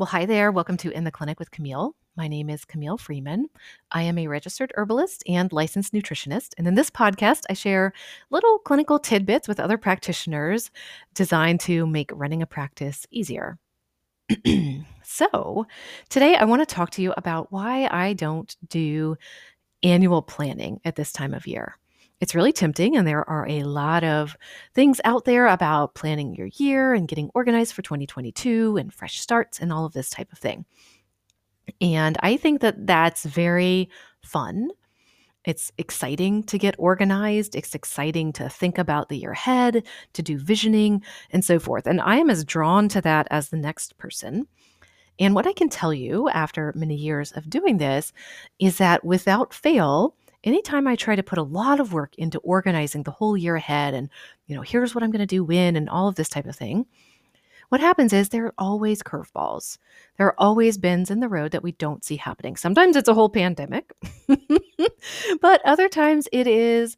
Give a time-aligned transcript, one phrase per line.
[0.00, 0.50] Well, hi there.
[0.50, 1.94] Welcome to In the Clinic with Camille.
[2.16, 3.50] My name is Camille Freeman.
[3.92, 6.54] I am a registered herbalist and licensed nutritionist.
[6.56, 7.92] And in this podcast, I share
[8.30, 10.70] little clinical tidbits with other practitioners
[11.14, 13.58] designed to make running a practice easier.
[15.02, 15.66] so,
[16.08, 19.18] today I want to talk to you about why I don't do
[19.82, 21.76] annual planning at this time of year
[22.20, 24.36] it's really tempting and there are a lot of
[24.74, 29.58] things out there about planning your year and getting organized for 2022 and fresh starts
[29.58, 30.64] and all of this type of thing
[31.80, 33.88] and i think that that's very
[34.22, 34.70] fun
[35.44, 37.56] it's exciting to get organized.
[37.56, 41.86] It's exciting to think about the year ahead, to do visioning, and so forth.
[41.86, 44.46] And I am as drawn to that as the next person.
[45.18, 48.12] And what I can tell you after many years of doing this
[48.58, 53.02] is that without fail, anytime I try to put a lot of work into organizing
[53.02, 54.08] the whole year ahead and,
[54.46, 56.56] you know, here's what I'm going to do when and all of this type of
[56.56, 56.86] thing,
[57.68, 59.78] what happens is there are always curveballs.
[60.18, 62.56] There are always bends in the road that we don't see happening.
[62.56, 63.92] Sometimes it's a whole pandemic,
[65.40, 66.96] but other times it is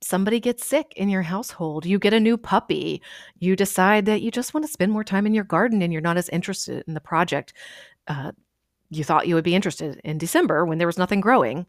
[0.00, 3.02] somebody gets sick in your household, you get a new puppy,
[3.38, 6.02] you decide that you just want to spend more time in your garden and you're
[6.02, 7.54] not as interested in the project
[8.06, 8.32] uh,
[8.90, 11.66] you thought you would be interested in December when there was nothing growing.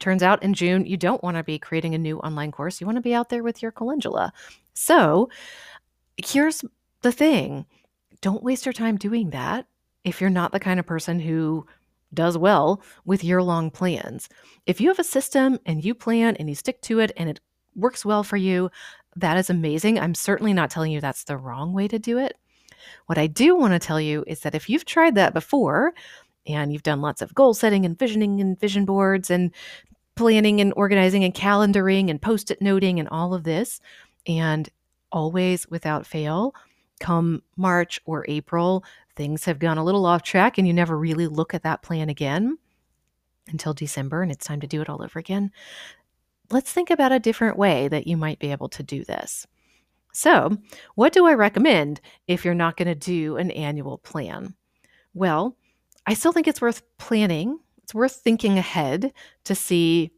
[0.00, 2.80] Turns out in June, you don't want to be creating a new online course.
[2.80, 4.32] You want to be out there with your calendula.
[4.74, 5.28] So
[6.16, 6.64] here's
[7.02, 7.66] the thing
[8.20, 9.66] don't waste your time doing that
[10.04, 11.66] if you're not the kind of person who
[12.12, 14.28] does well with year long plans.
[14.66, 17.40] If you have a system and you plan and you stick to it and it
[17.74, 18.70] works well for you,
[19.16, 19.98] that is amazing.
[19.98, 22.36] I'm certainly not telling you that's the wrong way to do it.
[23.06, 25.94] What I do want to tell you is that if you've tried that before
[26.46, 29.52] and you've done lots of goal setting and visioning and vision boards and
[30.16, 33.80] planning and organizing and calendaring and post it noting and all of this.
[34.26, 34.68] And
[35.10, 36.54] always without fail,
[37.00, 38.84] come March or April,
[39.16, 42.08] things have gone a little off track and you never really look at that plan
[42.08, 42.58] again
[43.48, 45.50] until December and it's time to do it all over again.
[46.50, 49.46] Let's think about a different way that you might be able to do this.
[50.12, 50.56] So,
[50.94, 54.54] what do I recommend if you're not going to do an annual plan?
[55.12, 55.56] Well,
[56.06, 57.58] I still think it's worth planning.
[57.82, 59.12] It's worth thinking ahead
[59.44, 60.12] to see,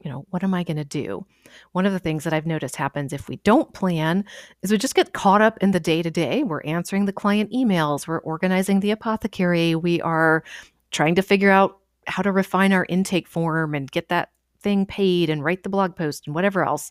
[0.00, 1.26] you know, what am I going to do?
[1.72, 4.24] One of the things that I've noticed happens if we don't plan
[4.62, 6.42] is we just get caught up in the day to day.
[6.42, 10.44] We're answering the client emails, we're organizing the apothecary, we are
[10.90, 15.30] trying to figure out how to refine our intake form and get that thing paid
[15.30, 16.90] and write the blog post and whatever else.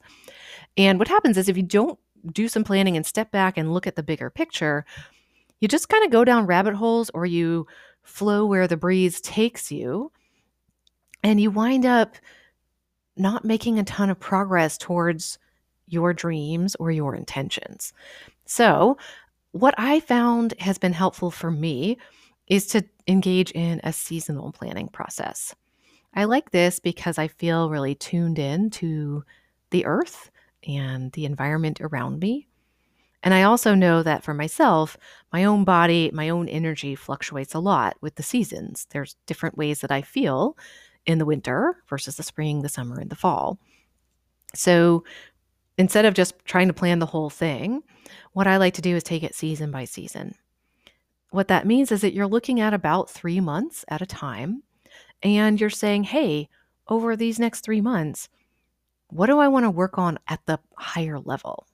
[0.77, 1.99] And what happens is if you don't
[2.31, 4.85] do some planning and step back and look at the bigger picture,
[5.59, 7.67] you just kind of go down rabbit holes or you
[8.03, 10.11] flow where the breeze takes you.
[11.23, 12.15] And you wind up
[13.15, 15.37] not making a ton of progress towards
[15.87, 17.93] your dreams or your intentions.
[18.45, 18.97] So,
[19.51, 21.97] what I found has been helpful for me
[22.47, 25.53] is to engage in a seasonal planning process.
[26.13, 29.23] I like this because I feel really tuned in to
[29.69, 30.31] the earth
[30.67, 32.47] and the environment around me.
[33.23, 34.97] And I also know that for myself,
[35.31, 38.87] my own body, my own energy fluctuates a lot with the seasons.
[38.89, 40.57] There's different ways that I feel
[41.05, 43.59] in the winter versus the spring, the summer, and the fall.
[44.55, 45.03] So
[45.77, 47.83] instead of just trying to plan the whole thing,
[48.33, 50.35] what I like to do is take it season by season.
[51.29, 54.63] What that means is that you're looking at about three months at a time,
[55.23, 56.49] and you're saying, hey,
[56.87, 58.27] over these next three months,
[59.07, 61.67] what do I want to work on at the higher level?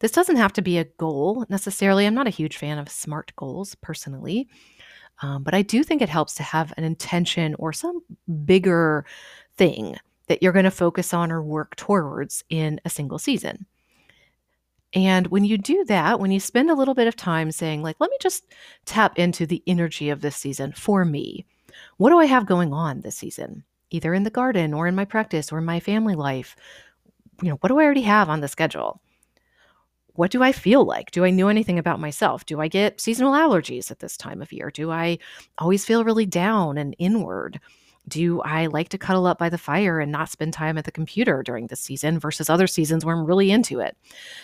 [0.00, 2.06] This doesn't have to be a goal necessarily.
[2.06, 4.48] I'm not a huge fan of SMART goals personally,
[5.22, 8.02] um, but I do think it helps to have an intention or some
[8.44, 9.04] bigger
[9.56, 9.96] thing
[10.28, 13.66] that you're going to focus on or work towards in a single season.
[14.94, 17.96] And when you do that, when you spend a little bit of time saying, like,
[17.98, 18.46] let me just
[18.86, 21.44] tap into the energy of this season for me,
[21.98, 25.04] what do I have going on this season, either in the garden or in my
[25.04, 26.56] practice or in my family life?
[27.42, 29.00] You know, what do I already have on the schedule?
[30.18, 31.12] What do I feel like?
[31.12, 32.44] Do I know anything about myself?
[32.44, 34.68] Do I get seasonal allergies at this time of year?
[34.68, 35.18] Do I
[35.58, 37.60] always feel really down and inward?
[38.08, 40.90] Do I like to cuddle up by the fire and not spend time at the
[40.90, 43.96] computer during this season versus other seasons where I'm really into it?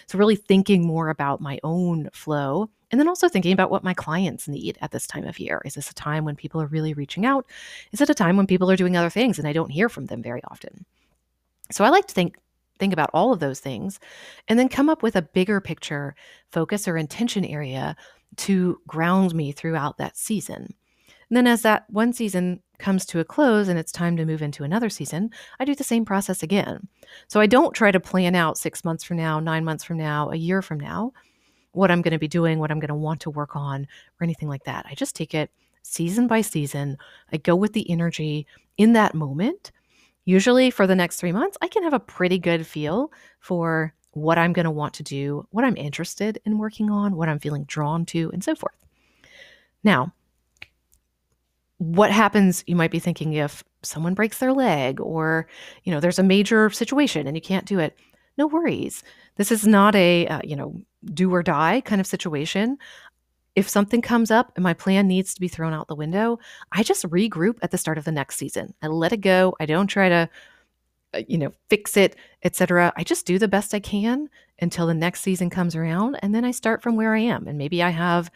[0.07, 3.95] So, really thinking more about my own flow and then also thinking about what my
[3.95, 5.61] clients need at this time of year.
[5.65, 7.47] Is this a time when people are really reaching out?
[7.91, 10.07] Is it a time when people are doing other things and I don't hear from
[10.07, 10.85] them very often?
[11.73, 12.37] So, I like to think
[12.79, 14.01] think about all of those things
[14.49, 16.15] and then come up with a bigger picture
[16.51, 17.97] focus or intention area
[18.37, 20.75] to ground me throughout that season.
[21.31, 24.43] And then as that one season comes to a close and it's time to move
[24.43, 26.89] into another season, I do the same process again.
[27.29, 30.31] So I don't try to plan out 6 months from now, 9 months from now,
[30.31, 31.13] a year from now.
[31.75, 33.87] what I'm going to be doing, what I'm going to want to work on,
[34.21, 34.87] or anything like that.
[34.89, 35.51] I just take it
[35.83, 36.97] season by season.
[37.33, 38.47] I go with the energy
[38.79, 39.73] in that moment.
[40.25, 44.39] Usually for the next three months, I can have a pretty good feel for what
[44.39, 47.65] I'm going to want to do, what I'm interested in working on, what I'm feeling
[47.65, 48.75] drawn to, and so forth.
[49.83, 50.13] Now,
[51.79, 55.47] what happens you might be thinking if someone breaks their leg or
[55.83, 57.97] you know there's a major situation and you can't do it.
[58.39, 59.03] No worries.
[59.37, 60.81] This is not a uh, you know
[61.13, 62.79] do or die kind of situation
[63.57, 66.39] if something comes up and my plan needs to be thrown out the window
[66.73, 69.67] i just regroup at the start of the next season i let it go i
[69.67, 70.29] don't try to
[71.15, 74.29] uh, you know fix it etc i just do the best i can
[74.61, 77.59] until the next season comes around and then i start from where i am and
[77.59, 78.31] maybe i have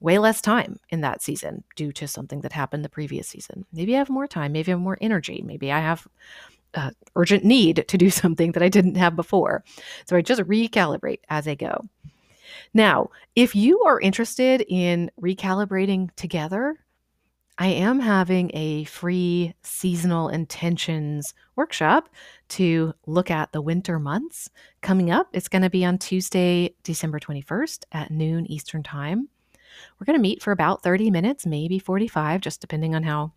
[0.00, 3.64] way less time in that season due to something that happened the previous season.
[3.72, 6.06] Maybe I have more time, maybe I have more energy, maybe I have
[6.74, 9.64] uh, urgent need to do something that I didn't have before.
[10.06, 11.88] So I just recalibrate as I go.
[12.74, 16.76] Now, if you are interested in recalibrating together,
[17.60, 22.08] I am having a free seasonal intentions workshop
[22.50, 24.48] to look at the winter months
[24.80, 25.28] coming up.
[25.32, 29.28] It's going to be on Tuesday, December 21st at noon Eastern Time.
[29.98, 33.32] We're going to meet for about 30 minutes, maybe 45, just depending on how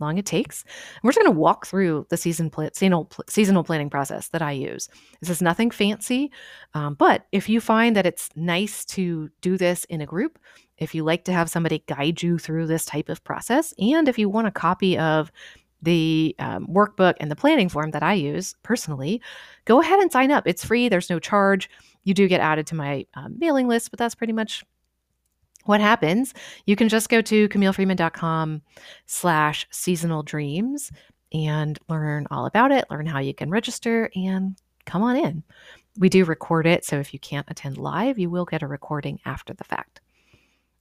[0.00, 0.62] long it takes.
[0.62, 4.42] And we're just going to walk through the season pl- seasonal, seasonal planning process that
[4.42, 4.88] I use.
[5.20, 6.30] This is nothing fancy,
[6.74, 10.38] um, but if you find that it's nice to do this in a group,
[10.78, 14.18] if you like to have somebody guide you through this type of process, and if
[14.18, 15.32] you want a copy of
[15.82, 19.20] the um, workbook and the planning form that I use personally,
[19.64, 20.46] go ahead and sign up.
[20.46, 21.70] It's free, there's no charge.
[22.04, 24.64] You do get added to my um, mailing list, but that's pretty much
[25.68, 26.32] what happens,
[26.64, 28.62] you can just go to camillefreeman.com
[29.04, 30.90] slash seasonal dreams
[31.30, 34.56] and learn all about it, learn how you can register, and
[34.86, 35.42] come on in.
[35.98, 39.20] We do record it, so if you can't attend live, you will get a recording
[39.26, 40.00] after the fact.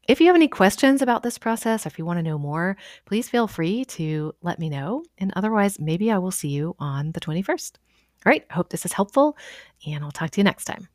[0.07, 2.77] If you have any questions about this process, or if you want to know more,
[3.03, 5.03] please feel free to let me know.
[5.17, 7.73] And otherwise, maybe I will see you on the 21st.
[8.25, 9.37] All right, I hope this is helpful,
[9.85, 10.87] and I'll talk to you next time.